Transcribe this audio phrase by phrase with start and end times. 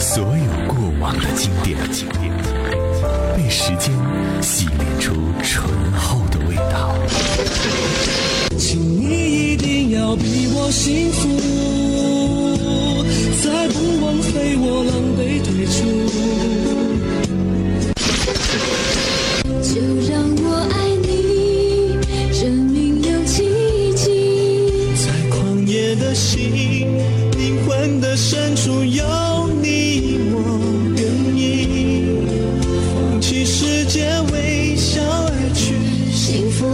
[0.00, 0.32] 所有
[0.66, 1.78] 过往的经典，
[3.36, 3.92] 被时间
[4.40, 6.96] 洗炼出醇厚的味道。
[8.58, 11.28] 请你一定要比我幸福，
[13.42, 15.78] 再不枉费我狼狈退出。
[19.62, 19.76] 就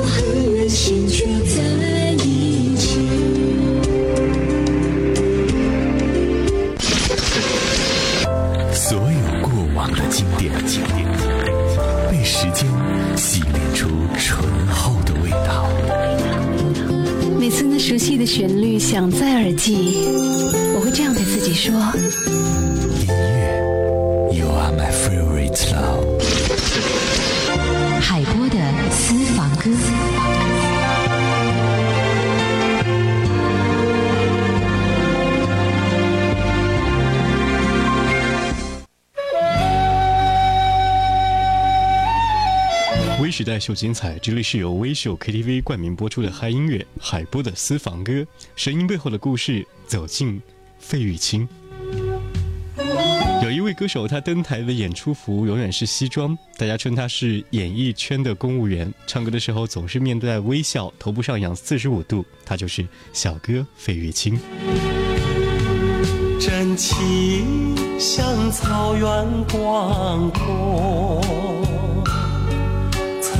[0.06, 1.75] 幸福和任性却在
[43.36, 50.40] 时代秀精彩，这里是由微秀 KTV 冠名播出的嗨音乐海波的私房歌，声音背后的故事，走进
[50.78, 51.46] 费玉清。
[53.42, 58.90] 有一位歌手，他登台的演出服永远是西装，大家称他是演艺圈的公务员。
[59.06, 64.40] 唱歌的时候总是面带微笑，头部上仰四十五度，他就是小哥费玉清。
[66.40, 71.20] 真情像草原广阔，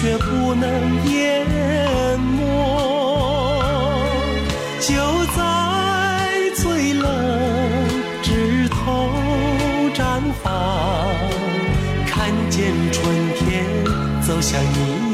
[0.00, 0.70] 却不能
[1.10, 1.44] 淹
[2.20, 2.46] 没，
[4.80, 4.94] 就
[5.36, 5.40] 在
[6.54, 7.04] 最冷
[8.22, 9.10] 枝头
[9.92, 10.52] 绽放，
[12.06, 13.66] 看见春天
[14.22, 15.07] 走向你。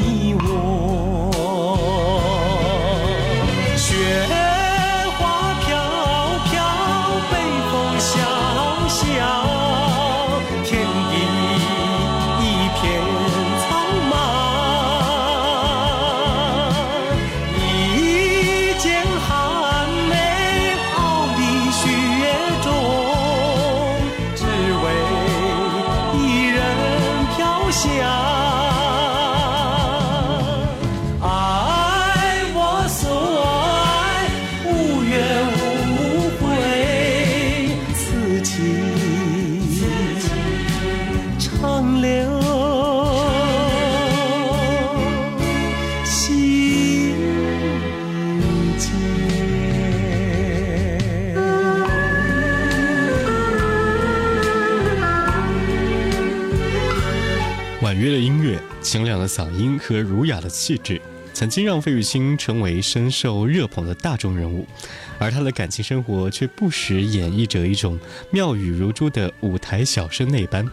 [59.86, 60.98] 和儒雅的气质，
[61.34, 64.66] 曾经让费玉清成为深受热捧的大众人物，
[65.18, 67.98] 而他的感情生活却不时演绎着一种
[68.30, 70.66] 妙语如珠的舞台小生那般。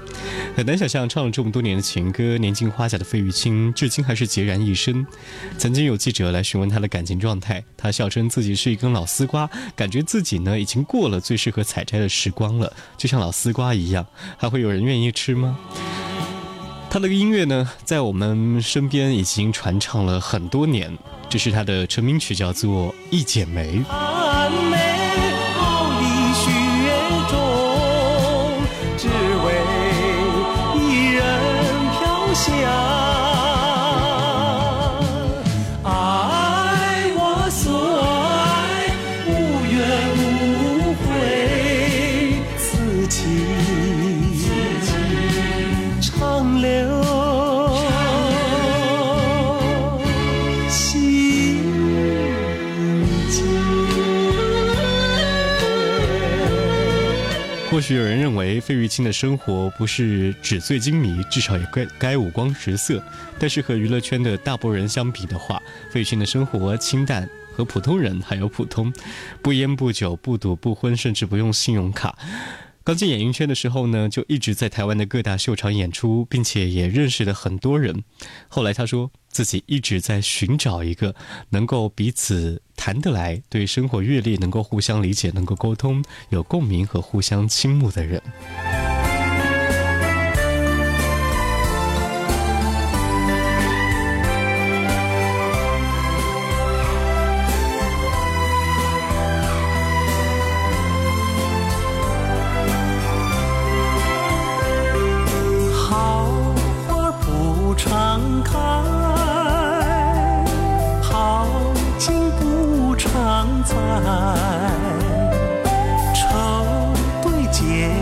[0.56, 5.06] 很难想象，唱了这么多年的情歌，年近花甲的费玉清，至今还是孑然一身。
[5.58, 14.06] 曾经有记者来询问他的感情状态，他笑称自己是一根老丝瓜，感觉自己呢已经过了最适合采摘的时光了，就像老丝瓜一样，
[14.38, 15.60] 还会有人愿意吃吗？
[16.94, 20.92] 他的音乐呢，在我们身边已经传唱了很多年。
[21.30, 23.80] 这是他的成名曲，叫做《一剪梅》。
[57.82, 63.04] 或许有人认为费玉清的生活不是纸醉金迷，至少也该该五光十色。
[63.40, 68.94] 但是和娱乐圈的大波人相比的话，费玉清的生活清淡，和普通人还有普通，
[69.42, 72.16] 不烟不酒不赌不婚，甚至不用信用卡。
[72.84, 78.04] 刚进演艺圈的时候呢，就一直在台湾的各大秀场演出，并且也认识了很多人。
[78.48, 81.16] 后来他说自己一直在寻找一个
[81.50, 88.20] 能够彼此谈得来、对生活阅历能够互相理解、能够沟通、有共鸣和互相倾慕的人。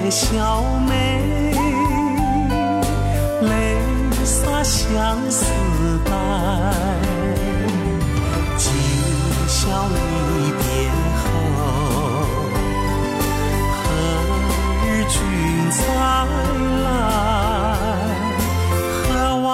[0.10, 1.54] 小妹，
[3.42, 3.78] 泪
[4.26, 5.46] 洒相思
[6.04, 6.12] 带。
[8.58, 8.74] 今
[9.48, 9.96] 宵离
[10.58, 10.64] 别
[11.22, 11.26] 后，
[13.84, 13.88] 何
[14.84, 15.16] 日君
[15.70, 15.78] 再
[16.84, 16.88] 来？
[19.04, 19.08] 喝
[19.38, 19.48] 完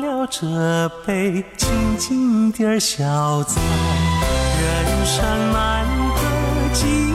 [0.00, 1.68] 了这杯，静
[1.98, 3.60] 静地儿消灾。
[4.60, 5.22] 人生
[5.52, 5.84] 难
[6.16, 6.20] 得
[6.72, 7.07] 几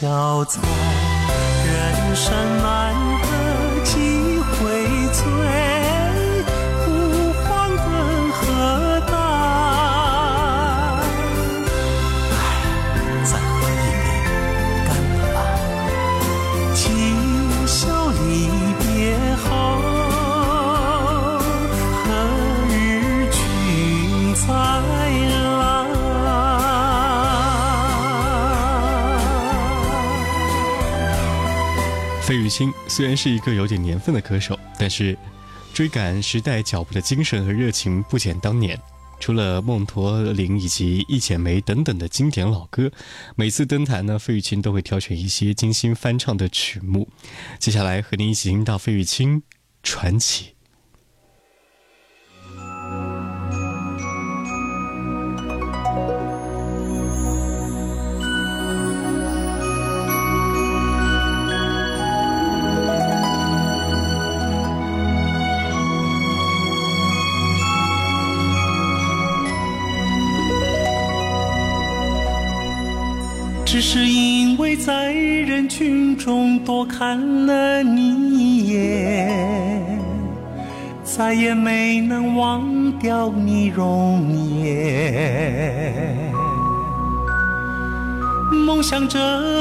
[0.00, 0.60] 消灾。
[1.64, 3.07] 人生难
[32.98, 35.16] 虽然是一个有点年份的歌手，但是
[35.72, 38.76] 追赶时代脚步的精神和热情不减当年。
[39.20, 42.90] 除了《梦驼铃》以及《一剪梅》等等的经典老歌，
[43.36, 47.08] 每次登台呢，费玉清都会挑选一些精心翻唱的曲目。
[47.60, 49.42] 接下来和您一起听到费玉清
[49.84, 50.46] 《传奇》。
[76.28, 78.02] 中多看了你
[78.36, 79.98] 一眼，
[81.02, 84.30] 再也没能忘掉你容
[84.60, 86.14] 颜。
[88.66, 89.18] 梦想着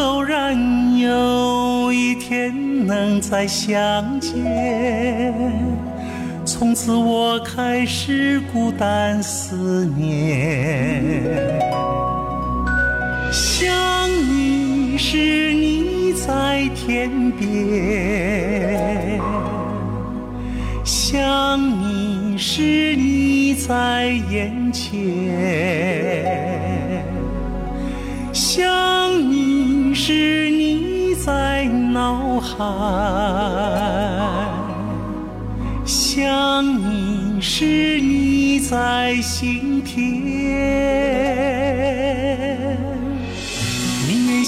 [0.08, 0.54] 偶然
[0.98, 4.44] 有一天能再相见，
[6.44, 11.62] 从此我开始孤单思念。
[13.32, 13.66] 想
[14.10, 15.77] 你时你
[16.58, 19.22] 在天边，
[20.84, 24.98] 想你时你在眼前，
[28.34, 28.58] 想
[29.32, 32.56] 你时你在脑海，
[35.86, 40.26] 想你时你在心田。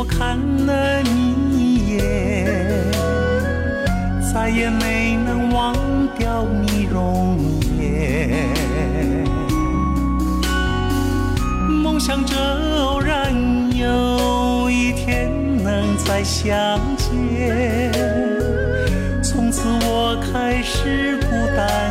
[0.00, 2.00] 我看了你一眼，
[4.32, 5.76] 再也没能忘
[6.18, 7.36] 掉你容
[7.78, 8.48] 颜。
[11.82, 12.34] 梦想着
[12.78, 13.30] 偶然
[13.76, 15.30] 有一天
[15.62, 17.92] 能再相见，
[19.22, 21.89] 从此我开始孤单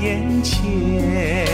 [0.00, 1.49] 眼前，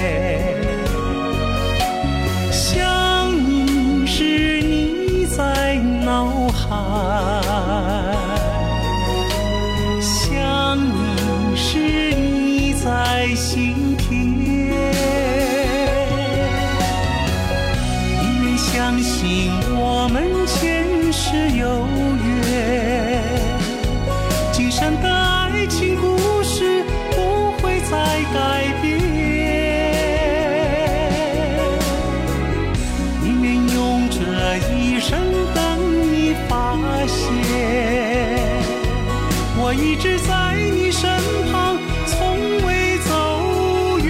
[39.59, 41.11] 我一直在你身
[41.51, 44.07] 旁，从未走远。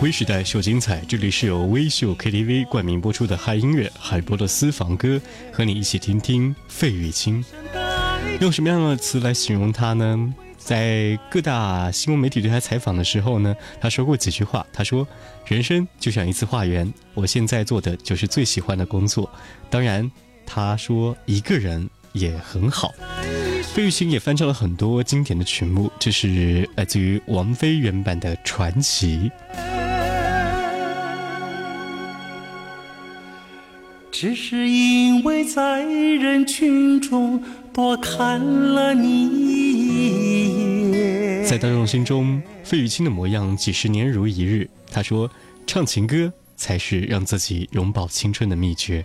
[0.00, 5.20] 微时代秀精彩，这里是由微秀 KTV 冠名播出的嗨音乐海波的私房歌，
[5.52, 7.44] 和你一起听听费玉清。
[8.40, 10.34] 用什么样的词来形容他呢？
[10.68, 14.66] 在各大新闻媒体对他采访的时候呢，他说过几句话。
[14.70, 15.08] 他说
[15.48, 19.30] ：“人生就像一次化缘，我现在做的就是最喜欢的工作。
[19.70, 20.12] 当然，
[20.44, 22.92] 他说一个人也很好。
[23.72, 29.30] ”费玉清也翻唱了很多经典的曲目，这是来自于王菲原版的《传奇》。
[34.12, 39.57] 只是因为在人群中多看了你。
[41.48, 44.68] 在大众心中，费玉清的模样几十年如一日。
[44.92, 45.30] 他说
[45.66, 49.02] ：“唱情歌才是让自己永葆青春的秘诀。”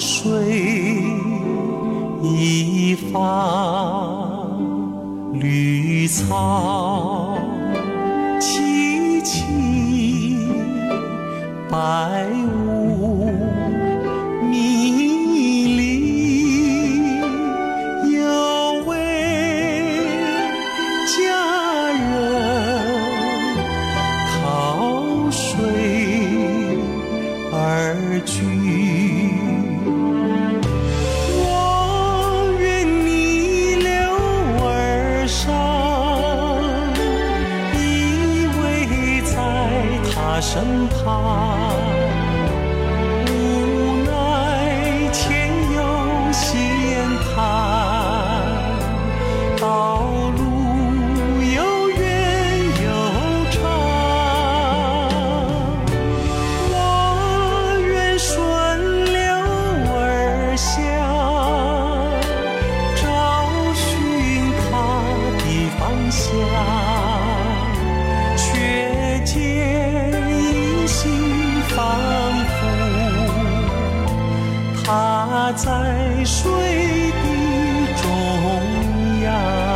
[0.00, 1.02] 水
[2.22, 4.48] 一方，
[5.34, 7.38] 绿草。
[8.40, 9.40] 萋萋
[11.70, 12.26] 白
[40.42, 41.91] 身旁。
[74.92, 76.50] 啊在水
[77.22, 77.26] 的
[78.02, 79.71] 中央。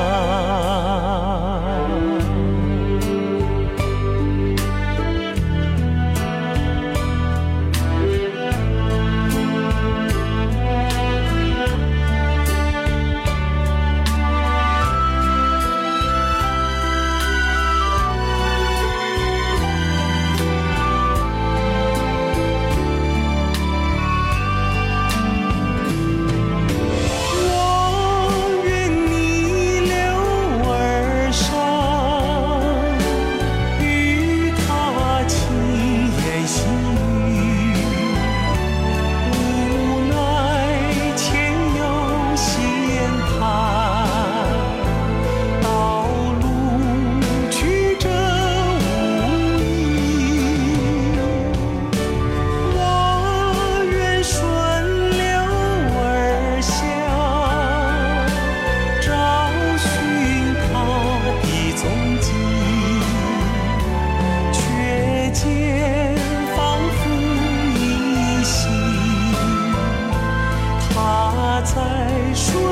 [71.66, 72.65] 才说。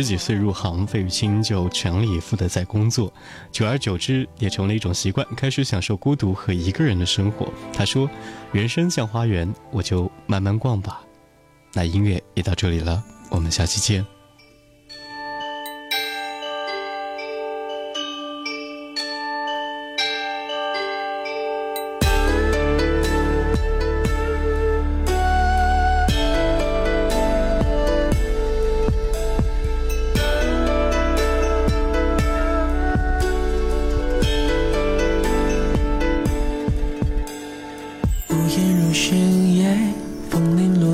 [0.00, 3.12] 十几岁入行，费玉清就全力以赴的在工作，
[3.52, 7.52] 久而久之也成了一种习惯，开始享受孤独和一个人的生活。
[7.70, 8.08] 他说
[8.50, 11.02] ：“人生像花园，我就慢慢逛吧。”
[11.74, 14.19] 那音乐也到这里了，我们下期见。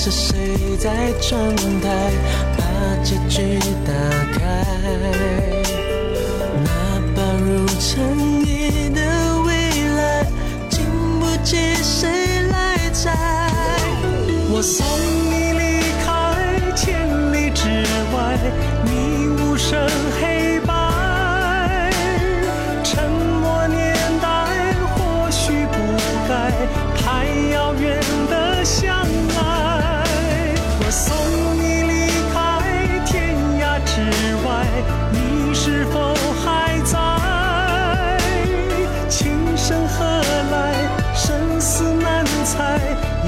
[0.00, 2.12] 是谁在窗台
[2.56, 2.62] 把
[3.02, 3.92] 结局打
[4.32, 4.38] 开？
[6.64, 6.70] 哪
[7.16, 7.90] 怕如尘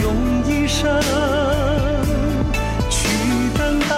[0.03, 0.15] 用
[0.47, 1.01] 一生
[2.89, 3.09] 去
[3.57, 3.97] 等待。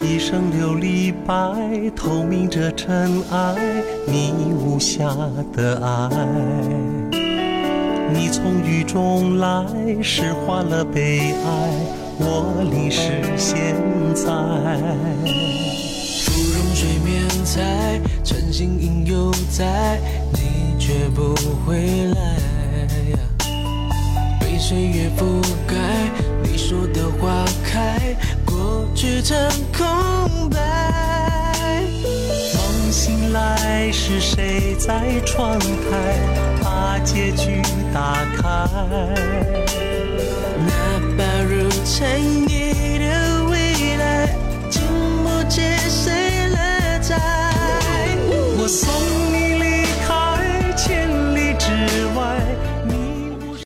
[0.00, 3.54] 一生琉璃白，透明着尘埃，
[4.06, 5.04] 你无瑕
[5.52, 6.85] 的爱。
[8.46, 9.66] 风雨中来，
[10.00, 11.68] 诗化了悲哀，
[12.20, 13.74] 我淋湿现
[14.14, 14.22] 在。
[16.22, 19.98] 芙蓉水面采，晨星影犹在，
[20.32, 21.34] 你却不
[21.66, 22.36] 回来。
[24.38, 25.74] 被岁月覆盖，
[26.44, 27.98] 你说的花开，
[28.44, 29.36] 过去成
[29.76, 31.82] 空白。
[32.54, 36.55] 梦醒来，是谁在窗台
[36.96, 37.60] 把结局
[37.92, 38.42] 打开。
[40.66, 40.72] 那
[41.18, 44.34] 把如尘埃的未来，
[44.70, 44.80] 就
[45.22, 47.18] 不见谁来摘。
[48.58, 48.88] 我送
[49.34, 49.45] 你。